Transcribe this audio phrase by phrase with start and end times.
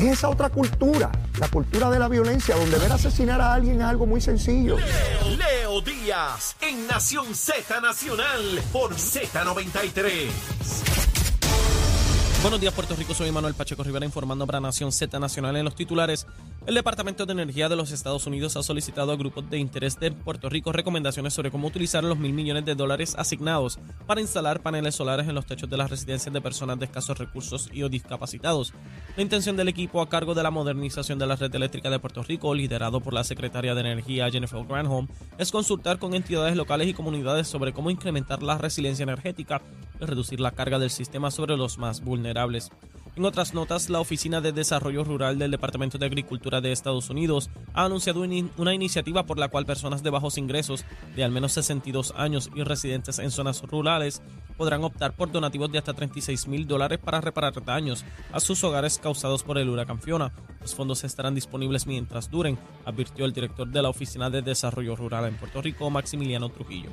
[0.00, 3.86] Es esa otra cultura, la cultura de la violencia, donde ver asesinar a alguien es
[3.86, 4.78] algo muy sencillo.
[4.78, 11.09] Leo, Leo Díaz en Nación Z Nacional por Z93.
[12.42, 13.12] Buenos días, Puerto Rico.
[13.12, 16.26] Soy Manuel Pacheco Rivera informando para Nación Z Nacional en los titulares.
[16.66, 20.10] El Departamento de Energía de los Estados Unidos ha solicitado a grupos de interés de
[20.10, 24.94] Puerto Rico recomendaciones sobre cómo utilizar los mil millones de dólares asignados para instalar paneles
[24.94, 28.72] solares en los techos de las residencias de personas de escasos recursos y o discapacitados.
[29.16, 32.22] La intención del equipo a cargo de la modernización de la red eléctrica de Puerto
[32.22, 36.94] Rico, liderado por la secretaria de Energía Jennifer Granholm, es consultar con entidades locales y
[36.94, 39.60] comunidades sobre cómo incrementar la resiliencia energética
[40.00, 42.29] y reducir la carga del sistema sobre los más vulnerables.
[43.16, 47.50] En otras notas, la Oficina de Desarrollo Rural del Departamento de Agricultura de Estados Unidos
[47.74, 48.22] ha anunciado
[48.56, 50.84] una iniciativa por la cual personas de bajos ingresos
[51.16, 54.22] de al menos 62 años y residentes en zonas rurales
[54.56, 58.98] podrán optar por donativos de hasta 36 mil dólares para reparar daños a sus hogares
[58.98, 60.32] causados por el huracán Fiona.
[60.60, 65.26] Los fondos estarán disponibles mientras duren, advirtió el director de la Oficina de Desarrollo Rural
[65.26, 66.90] en Puerto Rico, Maximiliano Trujillo.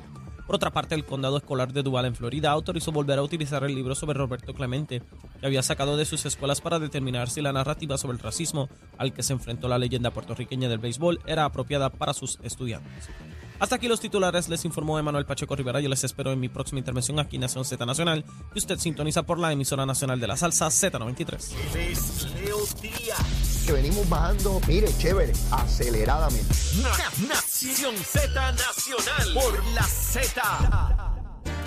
[0.48, 3.74] Por otra parte, el condado escolar de Duval en Florida autorizó volver a utilizar el
[3.74, 5.02] libro sobre Roberto Clemente,
[5.38, 9.12] que había sacado de sus escuelas para determinar si la narrativa sobre el racismo al
[9.12, 13.10] que se enfrentó la leyenda puertorriqueña del béisbol era apropiada para sus estudiantes.
[13.58, 15.80] Hasta aquí los titulares, les informó Emanuel Pacheco Rivera.
[15.80, 19.24] Yo les espero en mi próxima intervención aquí en Nación Z Nacional, que usted sintoniza
[19.24, 21.52] por la emisora nacional de la salsa Z93.
[22.42, 23.64] Leo Díaz.
[23.66, 26.54] Que venimos bajando, mire, chévere, aceleradamente.
[27.60, 30.42] Na- Nación Z Nacional por la Z.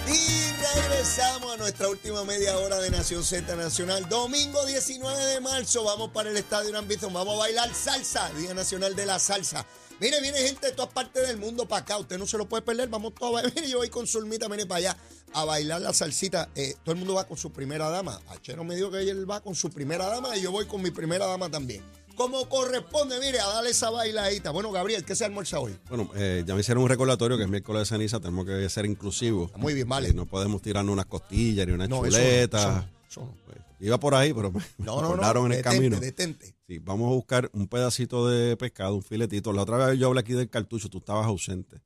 [0.07, 4.07] Y regresamos a nuestra última media hora de Nación Z Nacional.
[4.07, 8.95] Domingo 19 de marzo, vamos para el Estadio Bison, vamos a bailar salsa, Día Nacional
[8.95, 9.65] de la Salsa.
[9.99, 12.63] Mire, viene gente de todas partes del mundo para acá, usted no se lo puede
[12.63, 13.53] perder, vamos todos a bailar.
[13.55, 14.97] Mire, yo voy con Zulmita, mire para allá
[15.33, 16.49] a bailar la salsita.
[16.55, 18.19] Eh, todo el mundo va con su primera dama.
[18.29, 20.91] Achero me dijo que él va con su primera dama y yo voy con mi
[20.91, 21.83] primera dama también.
[22.15, 24.51] Como corresponde, mire, a darle esa bailadita.
[24.51, 25.75] Bueno, Gabriel, ¿qué se almuerza hoy?
[25.89, 28.85] Bueno, eh, ya me hicieron un recordatorio que es miércoles de ceniza, tenemos que ser
[28.85, 29.51] inclusivos.
[29.57, 30.09] Muy bien, vale.
[30.09, 32.61] Eh, no podemos tirarnos unas costillas ni unas No, eso chuletas.
[32.61, 33.33] eso eso.
[33.45, 35.45] Pues, iba por ahí, pero me No, no, no.
[35.45, 35.99] en el detente, camino.
[35.99, 36.55] detente.
[36.67, 39.51] Sí, vamos a buscar un pedacito de pescado, un filetito.
[39.53, 41.81] La otra vez yo hablé aquí del cartucho, tú estabas ausente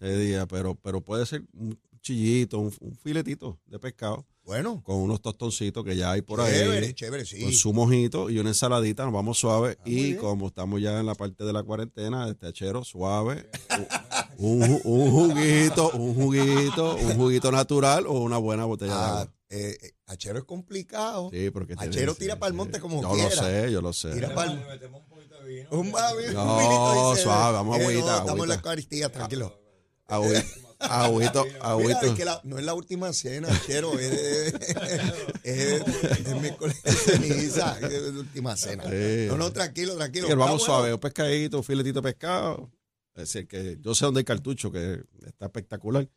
[0.00, 4.96] ese día, pero, pero puede ser un chillito, un, un filetito de pescado Bueno, con
[4.96, 6.94] unos tostoncitos que ya hay por chévere, ahí.
[6.94, 7.42] chévere, sí.
[7.42, 9.76] Con su mojito y una ensaladita, nos vamos suave.
[9.84, 13.48] muy y como estamos ya en la parte de la cuarentena, este achero suave,
[14.38, 18.98] un, un ju- un juguito, un juguito, un juguito natural o una buena botella de
[18.98, 19.32] Ah, agua.
[19.50, 21.30] eh, eh, Achero es complicado.
[21.32, 22.56] Sí, porque tiene- Achero sí, tira para el sí.
[22.56, 23.28] monte como yo quiera.
[23.28, 24.12] lo sé, yo lo sé.
[24.12, 24.58] Tira para el...
[25.70, 28.54] Un, babi- No, un suave, vamos, eh, no, agüita, estamos en la.
[28.56, 29.56] Eucaristía, tranquilo.
[30.10, 30.44] Agüito,
[30.80, 32.00] agüito, Mira, agüito.
[32.06, 34.54] es que la- no es la última cena, Achero, es,
[35.44, 35.82] es,
[36.26, 38.84] es miércoles de ceniza, es la última cena.
[38.84, 39.26] Sí.
[39.28, 40.26] No, no, tranquilo, tranquilo.
[40.26, 40.94] Sí, vamos suave, bueno.
[40.96, 42.70] un pescadito, un filetito de pescado.
[43.14, 46.08] Es decir, que yo sé dónde hay cartucho, que está espectacular.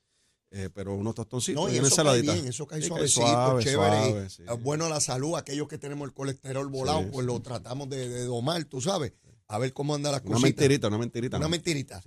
[0.56, 2.34] eh, pero unos tostoncitos No, y y una eso cae ensaladita.
[2.34, 4.10] bien, eso cae Sí, suavecito, suave, chévere.
[4.12, 4.44] suave, sí.
[4.48, 7.34] Es bueno a la salud, aquellos que tenemos el colesterol volado, Sí, pues sí.
[7.34, 9.14] lo tratamos de, de domar, tú sabes.
[9.48, 10.46] A ver cómo anda la Una cosita.
[10.46, 11.38] mentirita, una mentirita.
[11.38, 12.02] Una mentirita.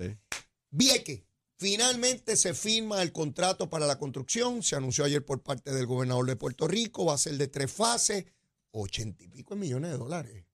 [0.70, 1.26] Vieque,
[1.58, 4.62] finalmente se firma el contrato para la construcción.
[4.62, 7.04] Se anunció ayer por parte del gobernador de Puerto Rico.
[7.06, 8.24] Va a ser de tres fases,
[8.70, 10.44] ochenta y pico millones de dólares.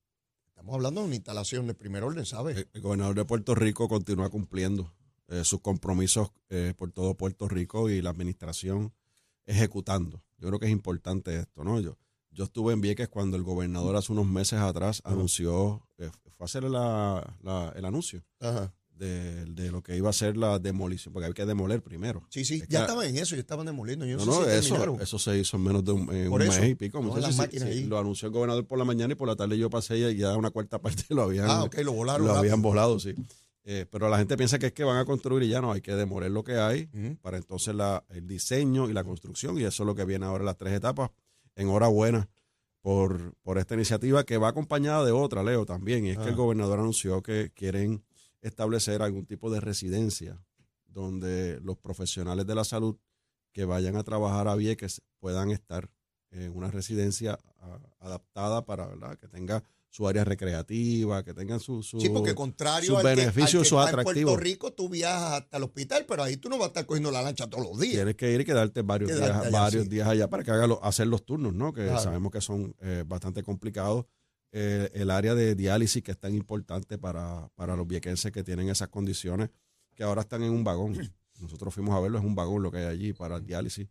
[0.47, 2.57] Estamos hablando de una instalación de primer orden, ¿sabes?
[2.57, 4.93] El, el gobernador de Puerto Rico continúa cumpliendo
[5.27, 8.93] eh, sus compromisos eh, por todo Puerto Rico y la administración
[9.45, 10.23] ejecutando.
[10.37, 11.79] Yo creo que es importante esto, ¿no?
[11.81, 11.97] Yo,
[12.31, 16.45] yo estuve en Vieques cuando el gobernador hace unos meses atrás anunció, eh, fue a
[16.45, 18.73] hacer la- la- el anuncio Ajá.
[18.95, 22.23] De, de lo que iba a ser la demolición, porque hay que demoler primero.
[22.29, 24.05] Sí, sí, Es ya estaban en eso, ya estaban demoliendo.
[24.05, 26.37] Yo No, no, no, sé si eso, eso se hizo en menos de un, un
[26.39, 26.99] mes y pico.
[26.99, 27.83] no, Muchachos, las sí, máquinas sí, ahí.
[27.85, 30.37] lo anunció el gobernador por la mañana y por la tarde yo pasé y ya
[30.37, 32.27] una cuarta parte lo habían, ah, lo volaron.
[32.27, 33.13] lo habían volado, sí.
[33.65, 35.79] Eh, pero la gente piensa que es que van a construir y ya no, hay
[35.81, 36.89] que demoler lo que hay
[37.21, 40.41] para entonces la, el diseño y la construcción, y eso es lo que viene ahora
[40.41, 41.11] en las tres etapas.
[41.55, 42.29] Enhorabuena
[42.81, 46.33] por, por esta iniciativa que va acompañada de otra, Leo, también, y es que el
[46.33, 46.37] Ah.
[46.37, 48.03] gobernador anunció que quieren
[48.43, 50.43] establecer algún tipo de residencia
[50.85, 52.97] donde los profesionales de la salud
[53.51, 55.89] que vayan a trabajar a Vieques puedan estar
[56.31, 59.17] en una residencia ah, adaptada para ¿verdad?
[59.17, 63.77] que tenga su área recreativa, que tengan su, su Sí, porque contrario sus beneficios, sus
[63.77, 64.25] en.
[64.25, 67.11] Puerto Rico, tú viajas hasta el hospital, pero ahí tú no vas a estar cogiendo
[67.11, 67.93] la lancha todos los días.
[67.93, 69.89] Tienes que ir y quedarte varios Quedarte días, allá, varios sí.
[69.89, 71.73] días allá para que haga lo- hacer los turnos, ¿no?
[71.73, 71.99] Que Claro.
[71.99, 74.05] sabemos que son eh, bastante complicados.
[74.55, 78.69] Eh, el área de diálisis que es tan importante para, para los viequenses que tienen
[78.69, 79.49] esas condiciones,
[79.95, 80.95] que ahora están en un vagón.
[81.39, 83.87] Nosotros fuimos a verlo, es un vagón lo que hay allí para el diálisis.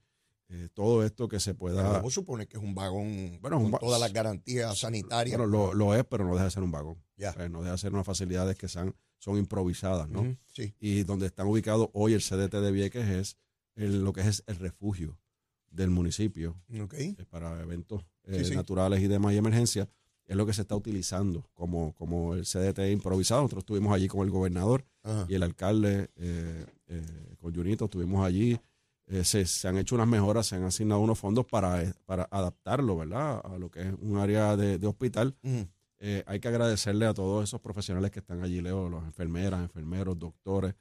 [0.48, 1.82] eh, todo esto que se pueda...
[1.82, 5.36] Vamos supone que es un vagón Bueno, con un va- todas las garantías sanitarias.
[5.36, 7.02] Bueno, lo, lo es, pero no deja de ser un vagón.
[7.16, 7.30] Ya.
[7.38, 10.36] Eh, no deja de ser unas facilidades que son, son improvisadas, ¿no?
[10.46, 10.74] Sí.
[10.78, 13.36] Y donde están ubicados hoy el CDT de Vieques es
[13.74, 15.18] el- lo que es el refugio
[15.70, 18.54] del municipio eh, para eventos eh, Sí, sí.
[18.54, 19.88] naturales y demás y emergencias.
[20.26, 23.42] Es lo que se está utilizando como, como el CDT improvisado.
[23.42, 25.26] Nosotros estuvimos allí con el gobernador Ajá.
[25.28, 28.58] y el alcalde, eh, eh, con Junito, estuvimos allí.
[29.06, 32.96] Eh, se, se han hecho unas mejoras, se han asignado unos fondos para, para adaptarlo,
[32.96, 33.40] ¿verdad?
[33.44, 35.36] A lo que es un área de, de hospital.
[36.26, 40.74] Hay que agradecerle a todos esos profesionales que están allí, Leo, las enfermeras, enfermeros, doctores,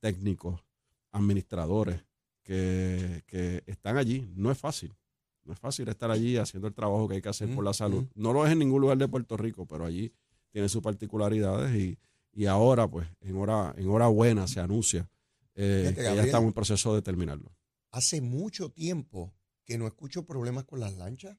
[0.00, 0.64] técnicos,
[1.12, 2.04] administradores,
[2.42, 4.26] que, que están allí.
[4.34, 4.94] No es fácil.
[5.46, 8.04] No es fácil estar allí haciendo el trabajo que hay que hacer por la salud.
[8.14, 10.12] No lo es en ningún lugar de Puerto Rico, pero allí
[10.50, 11.98] tiene sus particularidades y,
[12.32, 15.08] y ahora, pues, en hora, en hora buena se anuncia
[15.54, 17.50] eh, Fíjate, que ya estamos en proceso de terminarlo.
[17.92, 19.32] Hace mucho tiempo
[19.64, 21.38] que no escucho problemas con las lanchas.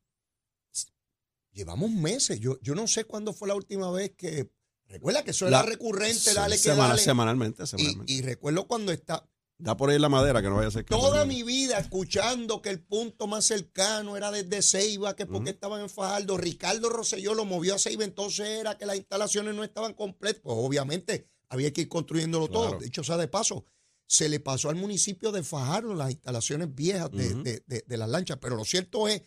[1.52, 2.40] Llevamos meses.
[2.40, 4.50] Yo, yo no sé cuándo fue la última vez que.
[4.88, 7.02] Recuerda que eso La- era recurrente, dale que Semana- dale.
[7.02, 8.14] Semanalmente, Y, semanalmente.
[8.14, 9.28] y recuerdo cuando está
[9.60, 10.94] da por ahí la madera, que no vaya a ser que...
[10.96, 15.82] toda mi vida escuchando que el punto más cercano era desde Ceiba, que porque estaban
[15.82, 16.38] en Fajardo.
[16.38, 20.42] Ricardo Rosselló lo movió a Ceiba, entonces era que las instalaciones no estaban completas.
[20.44, 22.78] Pues obviamente había que ir construyéndolo todo.
[22.80, 23.66] Dicho sea de paso,
[24.06, 28.10] se le pasó al municipio de Fajardo las instalaciones viejas de, de- de- de las
[28.10, 28.38] lanchas.
[28.40, 29.22] Pero lo cierto es,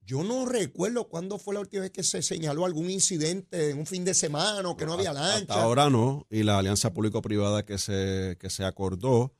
[0.00, 3.86] yo no recuerdo cuándo fue la última vez que se señaló algún incidente en un
[3.86, 5.54] fin de semana o que no había Hasta- lancha.
[5.54, 6.26] Hasta ahora no.
[6.28, 9.32] Y la alianza público-privada que se, que se acordó,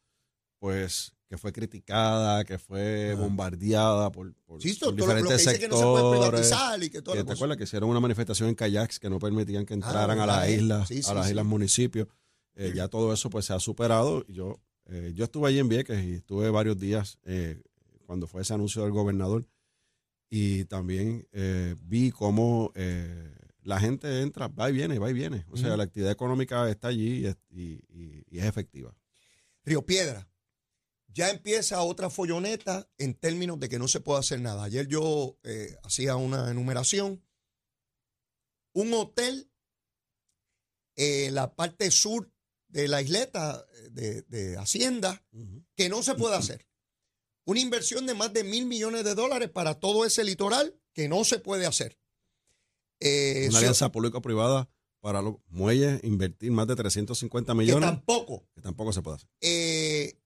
[0.65, 3.21] pues que fue criticada, que fue Ajá.
[3.21, 6.31] bombardeada por, por- Sí, por todo lo, que diferentes dice que no se puede sectores.
[6.49, 9.19] privatizar y que todo lo ¿Te acuerdas que hicieron una manifestación en kayaks que no
[9.19, 10.53] permitían que entraran a verdad, las eh.
[10.55, 12.09] islas, Sí, sí, a las islas municipios?
[12.55, 14.27] Eh, ya todo eso pues se ha superado.
[14.27, 17.61] Yo, eh, yo estuve allí en Vieques y estuve varios días eh,
[18.07, 19.47] cuando fue ese anuncio del gobernador
[20.31, 23.35] y también eh, vi cómo eh,
[23.65, 25.45] la gente entra, va y viene, va y viene.
[25.51, 25.77] O sea, Ujú.
[25.77, 28.95] la actividad económica está allí y y- y- y es efectiva.
[29.67, 30.27] Río Piedra.
[31.15, 34.65] Ya empieza otra folloneta en términos de que no se puede hacer nada.
[34.65, 37.23] Ayer yo eh, hacía una enumeración.
[38.73, 39.49] Un hotel
[40.97, 42.31] en la parte sur
[42.69, 45.25] de la isleta eh, de, de Hacienda
[45.77, 46.67] que no se puede hacer.
[47.47, 51.25] Una inversión de más de mil millones de dólares para todo ese litoral que no
[51.25, 51.99] se puede hacer.
[53.01, 54.69] Eh, Una alianza público-privada
[55.01, 59.29] para los muelles, invertir más de 350 que millones, tampoco que tampoco se puede hacer.
[59.43, 60.19] eh,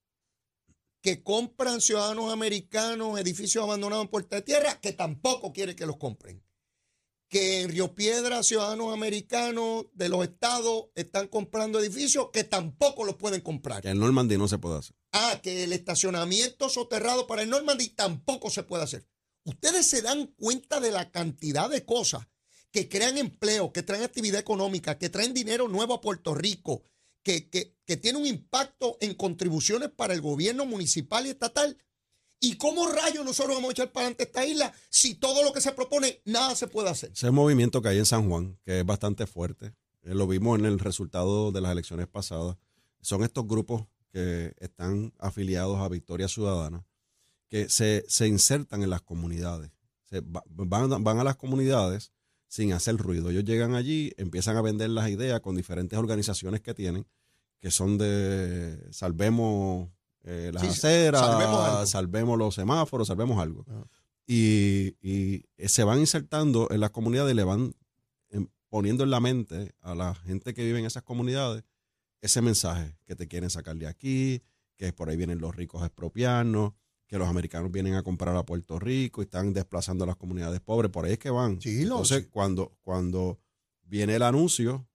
[1.08, 5.96] que compran ciudadanos americanos edificios abandonados en Puerta de Tierra, que tampoco quiere que los
[5.96, 6.44] compren.
[7.30, 13.14] Que en Río Piedra ciudadanos americanos de los estados están comprando edificios que tampoco los
[13.14, 13.80] pueden comprar.
[13.80, 14.94] Que el Normandy no se puede hacer.
[15.12, 19.08] Ah, que el estacionamiento soterrado para el Normandy tampoco se puede hacer.
[19.44, 22.28] Ustedes se dan cuenta de la cantidad de cosas
[22.70, 26.82] que crean empleo, que traen actividad económica, que traen dinero nuevo a Puerto Rico,
[27.50, 31.76] que, tiene un impacto en contribuciones para el gobierno municipal y estatal.
[32.40, 35.60] ¿Y cómo rayos nosotros vamos a echar para adelante esta isla si todo lo que
[35.60, 37.10] se propone, nada se puede hacer?
[37.12, 40.64] Ese movimiento que hay en San Juan, que es bastante fuerte, eh, lo vimos en
[40.66, 42.56] el resultado de las elecciones pasadas,
[43.00, 46.86] son estos grupos que están afiliados a Victoria Ciudadana,
[47.48, 49.70] que se, se insertan en las comunidades,
[50.04, 52.12] Se va- van, van a las comunidades
[52.46, 53.30] sin hacer ruido.
[53.30, 57.06] Ellos llegan allí, empiezan a vender las ideas con diferentes organizaciones que tienen,
[57.60, 59.88] que son de salvemos
[60.24, 63.64] eh, las Sí, aceras, salvemos los semáforos, salvemos algo
[64.26, 67.74] y, y se van insertando en las comunidades y le van
[68.30, 71.64] em, poniendo en la mente a la gente que vive en esas comunidades
[72.20, 74.42] ese mensaje que te quieren sacar de aquí,
[74.76, 76.72] que por ahí vienen los ricos a expropiarnos,
[77.06, 80.60] que los americanos vienen a comprar a Puerto Rico y están desplazando a las comunidades
[80.60, 81.60] pobres, por ahí es que van.
[81.60, 82.28] Sí, Entonces, sí.
[82.30, 83.38] cuando, cuando
[83.82, 84.86] viene el anuncio,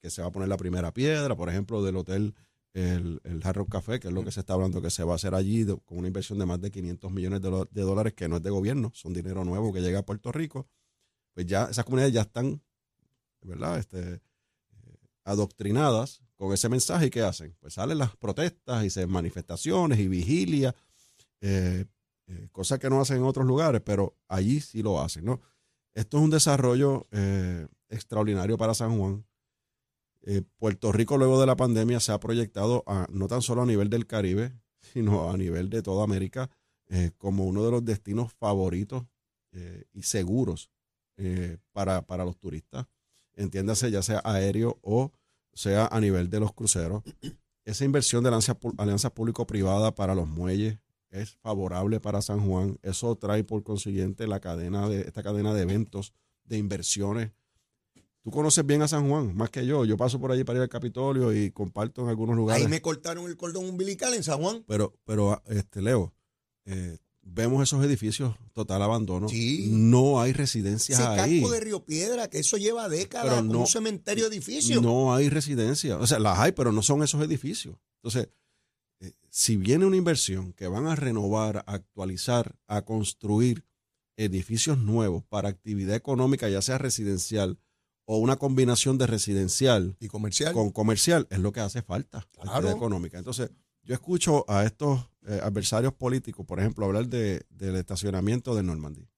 [0.00, 2.34] que se va a poner la primera piedra, por ejemplo, del hotel
[2.72, 5.12] el, el Hard Rock Café, que es lo que se está hablando que se va
[5.12, 8.28] a hacer allí de- con una inversión de más de 500 millones de, dólares, que
[8.28, 10.68] no es de gobierno, son dinero nuevo que llega a Puerto Rico,
[11.34, 12.62] pues ya esas comunidades ya están,
[13.42, 13.78] ¿verdad?
[13.78, 14.20] Este, eh,
[15.24, 17.56] adoctrinadas con ese mensaje y ¿qué hacen?
[17.60, 20.74] Pues salen las protestas y se manifestaciones y vigilias,
[21.40, 21.86] eh,
[22.28, 25.40] eh, cosas que no hacen en otros lugares, pero allí sí lo hacen, ¿no?
[25.92, 27.08] Esto es un desarrollo
[27.88, 29.24] extraordinario para San Juan.
[30.22, 33.66] Eh, Puerto Rico luego de la pandemia se ha proyectado a- no tan solo a
[33.66, 36.50] nivel del Caribe, sino a nivel de toda América
[36.88, 39.04] eh, como uno de los destinos favoritos
[39.52, 40.70] eh, y seguros
[41.72, 42.86] para, para los turistas.
[43.34, 45.12] Entiéndase ya sea aéreo o
[45.52, 47.02] sea a nivel de los cruceros.
[47.66, 50.78] Esa inversión de alianza, alianza público-privada para los muelles
[51.10, 52.78] es favorable para San Juan.
[52.82, 57.32] Eso trae por consiguiente la cadena de esta cadena de eventos, de inversiones.
[58.22, 59.84] Tú conoces bien a San Juan, más que yo.
[59.86, 62.62] Yo paso por allí para ir al Capitolio y comparto en algunos lugares.
[62.64, 64.62] Ahí me cortaron el cordón umbilical en San Juan.
[64.66, 66.12] Pero, pero este, Leo,
[66.66, 69.26] eh, vemos esos edificios total abandono.
[69.28, 69.68] Sí.
[69.72, 71.40] No hay residencias Ese ahí.
[71.40, 74.82] casco de Río Piedra, que eso lleva décadas como no- un cementerio edificio.
[74.82, 75.96] No hay residencia.
[75.96, 77.76] O sea, las hay, pero no son esos edificios.
[78.02, 78.28] Entonces,
[79.00, 83.64] eh, si viene una inversión que van a renovar, a actualizar, a construir
[84.18, 87.58] edificios nuevos para actividad económica, ya sea residencial
[88.12, 90.52] o una combinación de residencial Y comercial.
[90.52, 92.68] con comercial, es lo que hace falta, Claro.
[92.68, 93.18] económica.
[93.18, 93.52] Entonces,
[93.84, 99.08] yo escucho a estos eh, adversarios políticos, por ejemplo, hablar de, del estacionamiento de Normandía.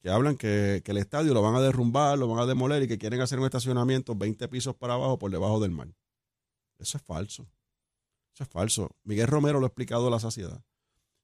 [0.00, 2.88] Que hablan que, que el estadio lo van a derrumbar, lo van a demoler y
[2.88, 5.88] que quieren hacer un estacionamiento 20 pisos para abajo por debajo del mar.
[6.78, 7.48] Eso es falso.
[8.34, 8.90] Eso es falso.
[9.02, 10.62] Miguel Romero lo ha explicado a la saciedad.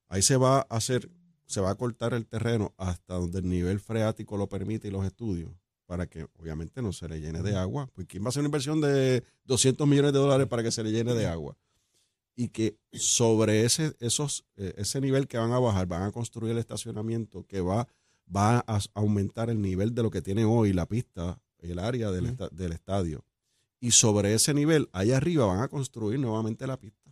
[0.09, 1.11] Ahí se va a hacer,
[1.45, 5.05] se va a cortar el terreno hasta donde el nivel freático lo permite y los
[5.05, 5.51] estudios,
[5.87, 7.89] para que obviamente no se le llene de agua.
[7.95, 10.83] Pues ¿quién va a hacer una inversión de 200 millones de dólares para que se
[10.83, 11.57] le llene de agua?
[12.37, 16.53] Y que sobre ese, esos, eh, ese nivel que van a bajar, van a construir
[16.53, 17.87] el estacionamiento que va,
[18.35, 22.27] va a aumentar el nivel de lo que tiene hoy la pista, el área del,
[22.27, 23.25] esta- del estadio.
[23.81, 27.04] Y sobre ese nivel, allá arriba, van a construir nuevamente la pista.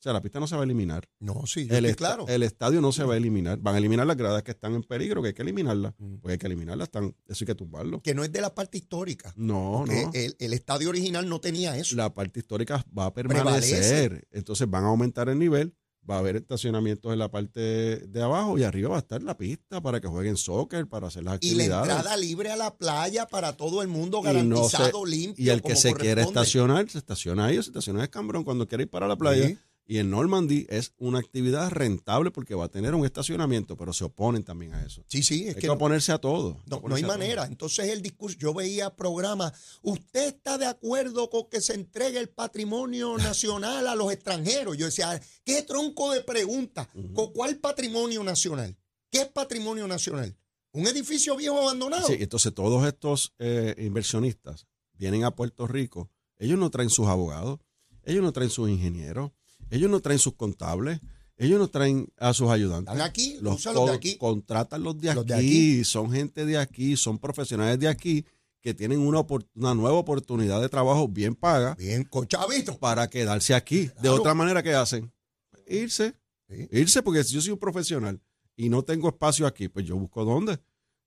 [0.00, 1.06] O sea, la pista no se va a eliminar.
[1.18, 2.24] No, sí, yo El, estoy claro.
[2.26, 3.58] el estadio no se va a eliminar.
[3.58, 5.92] Van a eliminar las gradas que están en peligro, que hay que eliminarlas.
[5.98, 6.14] Mm.
[6.22, 6.86] Pues hay que eliminarlas.
[6.88, 8.00] Están, eso hay que tumbarlo.
[8.00, 9.32] que no es de la parte histórica.
[9.36, 10.10] No, no.
[10.14, 11.96] el, el estadio original no tenía eso.
[11.96, 14.26] La parte histórica va a permanecer.
[14.32, 15.74] Entonces van a aumentar el nivel.
[16.08, 19.36] Va a haber estacionamientos en la parte de abajo y arriba va a estar la
[19.36, 21.90] pista para que jueguen soccer, para hacer las y la actividades.
[21.94, 25.44] entrada libre a la playa para todo el mundo Y no garantizado, se- limpio.
[25.44, 26.22] Y el que se corresponde.
[26.22, 29.46] estacionar, se estaciona ahí o se estaciona en Escambrón cuando quiere ir para la playa.
[29.48, 29.58] Sí.
[29.90, 34.04] Y en Normandy es una actividad rentable porque va a tener un estacionamiento, pero se
[34.04, 35.02] oponen también a eso.
[35.08, 36.62] Sí, sí, es Hay que no, oponerse a todo.
[36.66, 37.10] no- no hay todo.
[37.10, 37.44] manera.
[37.44, 42.28] Entonces el discurso, yo veía programas, ¿usted está de acuerdo con que se entregue el
[42.28, 44.76] patrimonio nacional a los extranjeros?
[44.76, 46.88] Yo decía, ¿qué tronco de pregunta?
[47.12, 48.76] ¿Con ¿Cuál patrimonio nacional?
[49.10, 50.36] ¿Qué es patrimonio nacional?
[50.70, 52.06] ¿Un edificio viejo abandonado?
[52.06, 56.12] Sí, entonces todos estos eh, inversionistas vienen a Puerto Rico.
[56.38, 57.58] Ellos no traen sus abogados,
[58.04, 59.32] ellos no traen sus ingenieros,
[59.70, 61.00] ellos no traen sus contables,
[61.36, 62.92] ellos no traen a sus ayudantes.
[62.92, 64.16] Están aquí, los usa los de co- aquí.
[64.18, 68.24] contratan los de, Los de aquí, son gente de aquí, son profesionales de aquí
[68.60, 69.24] que tienen una,
[69.74, 72.76] nueva oportunidad de trabajo bien paga Bien, con chavito.
[72.78, 73.90] para quedarse aquí.
[74.02, 75.10] De otra manera, ¿qué hacen?
[75.66, 76.14] Irse.
[76.48, 76.68] Sí.
[76.72, 78.20] Irse porque si yo soy un profesional
[78.56, 80.58] y no tengo espacio aquí, pues yo busco dónde.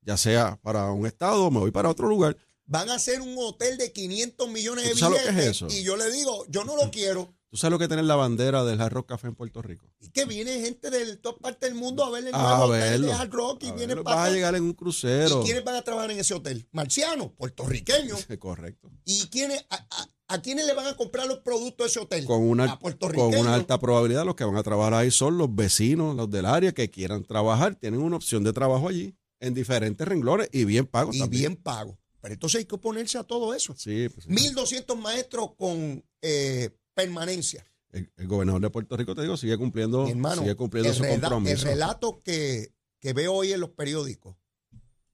[0.01, 2.35] Ya sea para un estado me voy para otro lugar.
[2.65, 5.55] Van a hacer un hotel de 500 millones de ¿Tú sabes lo que es billetes
[5.61, 5.67] eso?
[5.69, 7.35] y yo le digo, yo no lo quiero.
[7.53, 9.85] ¿Tú sabes lo que tiene la bandera del Hard Rock Café en Puerto Rico?
[9.99, 12.79] Y que viene gente de todas partes del mundo a ver el A nuevo hotel
[12.81, 13.05] verlo.
[13.07, 15.41] de Hard Rock y viene para vas a llegar en un crucero.
[15.41, 16.67] ¿Y quiénes van a trabajar en ese hotel?
[16.71, 18.25] Marcianos, puertorriqueños.
[18.39, 18.89] Correcto.
[19.05, 22.25] ¿Y quiénes, a, a- a quiénes le van a comprar los productos de ese hotel?
[22.25, 22.95] Con una, a con
[23.35, 26.71] una alta probabilidad los que van a trabajar ahí son los vecinos, los del área
[26.71, 27.75] que quieran trabajar.
[27.75, 31.39] Tienen una opción de trabajo allí en diferentes renglones y bien pagos y también.
[31.41, 31.99] bien pago.
[32.19, 33.75] Pero entonces hay que oponerse a todo eso.
[33.77, 34.31] Sí, pues, sí.
[34.31, 37.65] 1.200 maestros con eh, permanencia.
[37.91, 41.03] el, el gobernador de Puerto Rico, te digo, sigue cumpliendo, hermano, sigue cumpliendo el, su
[41.03, 41.65] rela- el compromiso.
[41.65, 44.35] relato que, que veo hoy en los periódicos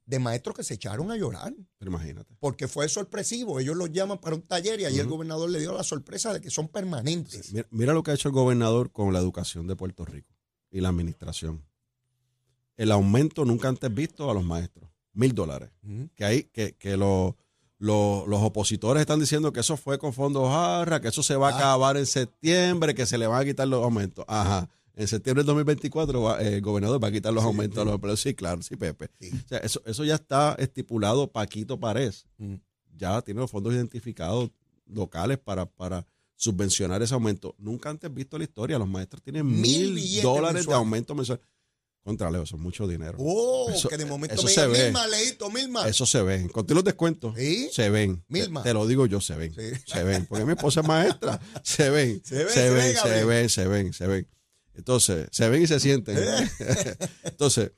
[0.05, 2.35] de maestros que se echaron a llorar Pero imagínate.
[2.39, 3.59] porque fue sorpresivo.
[3.59, 6.41] Ellos los llaman para un taller y ahí el gobernador le dio la sorpresa de
[6.41, 7.53] que son permanentes.
[7.53, 10.33] Mira, mira lo que ha hecho el gobernador con la educación de Puerto Rico
[10.71, 11.63] y la administración.
[12.75, 14.89] El aumento nunca antes visto a los maestros.
[15.13, 15.69] Mil dólares.
[16.15, 17.35] Que, hay, que, que lo-
[17.79, 21.49] lo- los opositores están diciendo que eso fue con fondos jarra, que eso se va
[21.49, 21.57] a Ah.
[21.57, 24.25] acabar en septiembre, que se le van a quitar los aumentos.
[24.27, 24.69] Ajá.
[24.95, 27.81] En septiembre del 2024 va- eh, el gobernador va a quitar los Sí, aumentos sí.
[27.81, 28.19] a los empleados.
[28.19, 29.09] Sí, claro, sí, Pepe.
[29.21, 29.31] Sí.
[29.33, 32.25] O sea, eso, eso ya está estipulado Paquito Párez.
[32.37, 32.55] Mm.
[32.97, 34.49] Ya tiene los fondos identificados
[34.87, 36.05] locales para, para
[36.35, 37.55] subvencionar ese aumento.
[37.57, 38.77] Nunca antes visto en la historia.
[38.77, 41.39] Los maestros tienen Mil dólares de aumento mensual.
[42.09, 43.17] Contra Leo, eso es mucho dinero.
[43.19, 44.91] Oh, Eso- que de momento eso me se ve.
[45.87, 46.49] Eso se ven.
[46.49, 47.35] Contigo los descuentos.
[47.37, 47.69] ¿Sí?
[47.71, 48.25] Se ven.
[48.27, 49.53] Mil Te, lo digo yo, se ven.
[49.53, 49.79] Sí.
[49.85, 50.25] Se ven.
[50.25, 51.39] Porque mi esposa es maestra.
[51.63, 52.19] Se ven.
[52.25, 54.27] Se ven, se ven, se ven, se ven, se ven.
[54.73, 56.17] Entonces, se ven y se sienten.
[57.25, 57.73] Entonces,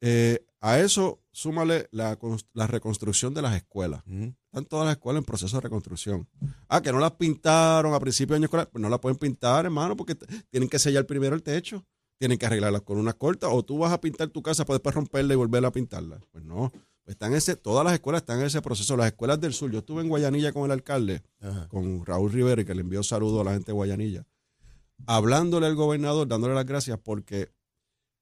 [0.00, 2.18] eh, a eso súmale la,
[2.54, 4.02] la reconstrucción de las escuelas.
[4.46, 6.28] Están todas las escuelas en proceso de reconstrucción.
[6.68, 8.68] Ah, que no las pintaron a principio de año escolar.
[8.68, 10.16] Pues no las pueden pintar, hermano, porque
[10.50, 11.86] tienen que sellar primero el techo.
[12.18, 13.50] Tienen que arreglarlas con unas cortas.
[13.52, 16.20] O tú vas a pintar tu casa para después romperla y volverla a pintarla.
[16.32, 16.70] Pues no.
[17.04, 18.96] Pues están ese, todas las escuelas están en ese proceso.
[18.96, 19.70] Las escuelas del sur.
[19.70, 21.68] Yo estuve en Guayanilla con el alcalde, Ajá.
[21.68, 24.26] con Raúl Rivera, que le envió saludos a la gente de Guayanilla.
[25.06, 27.50] hablándole al gobernador, dándole las gracias porque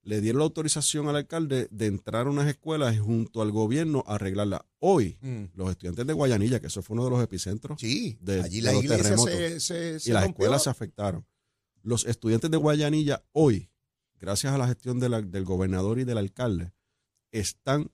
[0.03, 4.03] le dieron la autorización al alcalde de entrar a unas escuelas y junto al gobierno
[4.05, 4.61] a arreglarlas.
[4.79, 5.45] Hoy, Mm.
[5.55, 8.61] los estudiantes de Guayanilla, que eso fue uno de los epicentros, Sí, de- allí de
[8.63, 9.33] la los iglesia terremotos.
[9.33, 10.43] se, se, se y las rompió.
[10.43, 11.25] escuelas se afectaron.
[11.81, 13.69] Los estudiantes de Guayanilla hoy,
[14.19, 16.71] gracias a la gestión de la- del gobernador y del alcalde,
[17.31, 17.89] están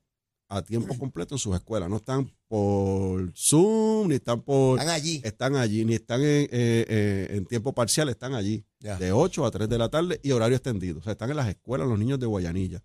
[0.48, 1.90] a tiempo completo en sus escuelas.
[1.90, 4.80] No están por Zoom, ni están por...
[4.80, 5.22] Están allí.
[5.24, 8.66] Están allí, ni están en, eh, eh, en tiempo parcial, están allí.
[8.82, 8.98] Ya.
[8.98, 11.00] De 8 a 3 de la tarde y horario extendido.
[11.00, 12.84] O sea, están en las escuelas los niños de Guayanilla.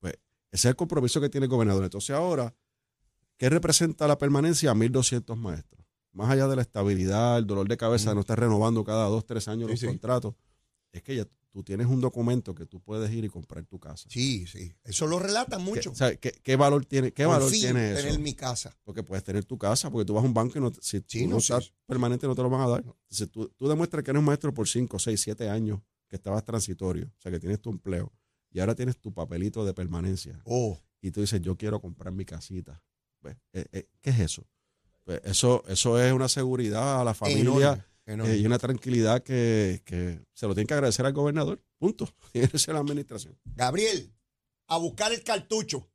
[0.00, 0.14] Pues
[0.50, 1.84] ese es el compromiso que tiene el gobernador.
[1.84, 2.54] Entonces ahora,
[3.36, 4.72] ¿qué representa la permanencia?
[4.72, 5.84] 1.200 maestros.
[6.12, 9.26] Más allá de la estabilidad, el dolor de cabeza de no estar renovando cada dos,
[9.26, 9.86] tres años Sí, los sí.
[9.86, 10.34] contratos,
[10.92, 14.08] es que ya tú tienes un documento que tú puedes ir y comprar tu casa.
[14.10, 14.72] Sí, sí.
[14.84, 15.90] Eso lo relatan ¿Qué, mucho.
[15.90, 18.18] o sea, ¿qué- qué valor tiene, qué Por valor fin tiene tener eso?
[18.20, 18.74] mi casa.
[18.84, 21.20] Porque puedes tener tu casa, porque tú vas a un banco y no, si Sí,
[21.22, 21.72] tú no, no sí, estás sí.
[21.86, 22.80] permanente no te lo van a dar.
[22.84, 26.44] Entonces tú, tú demuestras que eres un maestro por 5, 6, 7 años, que estabas
[26.44, 28.12] transitorio, o sea, que tienes tu empleo,
[28.50, 32.24] y ahora tienes tu papelito de permanencia, Oh, y tú dices, yo quiero comprar mi
[32.24, 32.82] casita.
[33.20, 34.46] Pues, eh, eh, ¿Qué es eso?
[35.04, 37.84] Pues eso, eso es una seguridad a la familia enorme.
[38.06, 41.62] Eh, y una tranquilidad que, que se lo tiene que agradecer al gobernador.
[41.78, 42.08] Punto.
[42.32, 43.38] Tiene que ser la administración.
[43.44, 44.12] Gabriel,
[44.68, 45.88] a buscar el cartucho.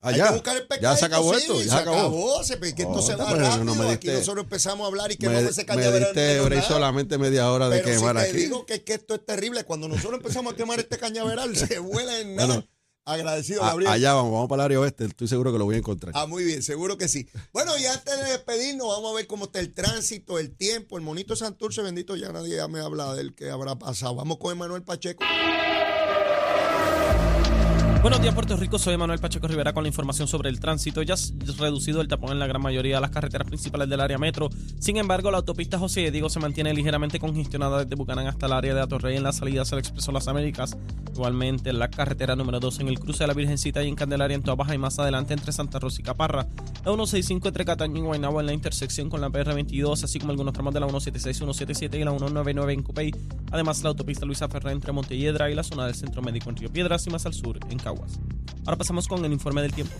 [0.00, 0.28] Hay Allá.
[0.28, 1.54] que buscar el ya pescadito, se acabó sí, esto.
[1.54, 2.44] Ya se se acabó.
[2.44, 3.74] se- que esto Oh, se va pues, no rápido.
[3.74, 6.38] me aquí diste- nosotros empezamos a hablar y que me, no ese me cañaveral diste
[6.56, 8.38] no solamente media hora de Pero quemar si te aquí.
[8.38, 12.20] digo que, que esto es terrible, cuando nosotros empezamos a quemar este cañaveral, se vuela
[12.20, 12.46] en nada.
[12.48, 12.68] Bueno,
[13.06, 13.92] Agradecido, A- Gabriel.
[13.92, 15.04] allá vamos, vamos para el área oeste.
[15.04, 16.12] Estoy seguro que lo voy a encontrar.
[16.16, 17.28] Ah, muy bien, seguro que sí.
[17.52, 20.96] Bueno, y antes de despedirnos, vamos a ver cómo está el tránsito, el tiempo.
[20.96, 24.14] El monito Santurce, bendito, ya nadie ya me habla del que habrá pasado.
[24.14, 25.22] Vamos con Emanuel Pacheco.
[28.04, 28.78] Buenos días, Puerto Rico.
[28.78, 31.00] Soy Manuel Pacheco Rivera con la información sobre el tránsito.
[31.00, 34.18] Ya has reducido el tapón en la gran mayoría de las carreteras principales del área
[34.18, 34.50] metro.
[34.78, 38.52] Sin embargo, la autopista José de Diego se mantiene ligeramente congestionada desde Bucanán hasta el
[38.52, 40.76] área de Atorrey en las salidas al Expreso Las Américas.
[41.14, 44.34] Igualmente, en la carretera número 2 en el cruce de la Virgencita y en Candelaria
[44.34, 46.46] en Toa y más adelante entre Santa Rosa y Caparra.
[46.84, 50.52] La 165 entre Cataño y Guaynabo en la intersección con la PR22, así como algunos
[50.52, 53.14] tramos de la 176, 177 y la 199 en Cupey.
[53.50, 56.70] Además, la autopista Luisa Ferré entre Montelledra y la zona del Centro Médico en Río
[56.70, 58.18] Piedras y más al sur en Caguas.
[58.66, 59.94] Ahora pasamos con el informe del tiempo.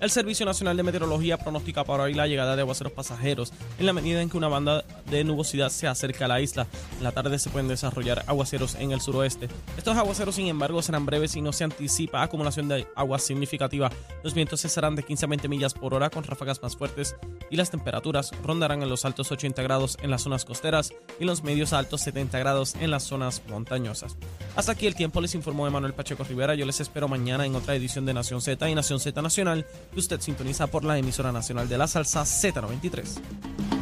[0.00, 3.92] El Servicio Nacional de Meteorología pronostica para hoy la llegada de aguaceros pasajeros en la
[3.92, 6.66] medida en que una banda de nubosidad se acerca a la isla.
[6.98, 9.48] En la tarde se pueden desarrollar aguaceros en el suroeste.
[9.76, 13.90] Estos aguaceros, sin embargo, serán breves y no se anticipa acumulación de agua significativa.
[14.22, 17.16] Los vientos cesarán de 15 a 20 millas por hora con ráfagas más fuertes
[17.50, 21.42] y las temperaturas rondarán en los altos 80 grados en las zonas costeras y los
[21.42, 24.16] medios altos 70 grados en las zonas montañosas.
[24.56, 26.54] Hasta aquí el tiempo, les informó Emanuel Pacheco Rivera.
[26.54, 29.98] Yo les espero mañana en otra edición de Nación Z y Nación Z Nacional que
[29.98, 33.79] usted sintoniza por la emisora nacional de la salsa Z93.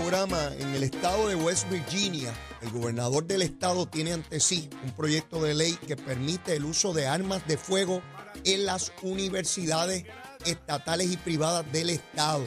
[0.00, 2.30] Programa, en el estado de West Virginia,
[2.60, 6.92] el gobernador del estado tiene ante sí un proyecto de ley que permite el uso
[6.92, 8.02] de armas de fuego
[8.44, 10.04] en las universidades
[10.44, 12.44] estatales y privadas del estado.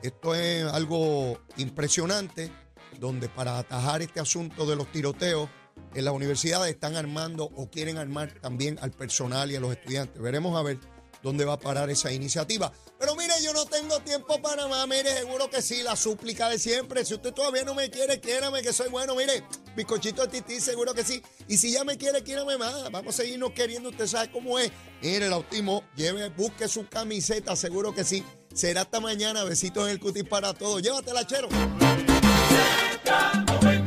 [0.00, 2.50] Esto es algo impresionante,
[2.98, 5.50] donde para atajar este asunto de los tiroteos
[5.94, 10.20] en las universidades están armando o quieren armar también al personal y a los estudiantes.
[10.22, 10.78] Veremos a ver
[11.22, 12.72] dónde va a parar esa iniciativa.
[13.80, 14.88] Tengo tiempo para más.
[14.88, 17.04] Mire, seguro que sí, la súplica de siempre.
[17.04, 19.14] Si usted todavía no me quiere, quiérame que soy bueno.
[19.14, 21.22] Mire, bizcochito de tití, seguro que sí.
[21.48, 22.90] Y si ya me quiere, quiérame más.
[22.90, 23.90] Vamos a seguirnos queriendo.
[23.90, 24.70] Usted sabe cómo es.
[25.02, 28.24] Mire, el autismo, lleve, busque su camiseta, seguro que sí.
[28.54, 29.44] Será hasta mañana.
[29.44, 30.82] Besitos en el cutis para todos.
[30.82, 31.48] Llévatela, chero.
[33.04, 33.85] Z93.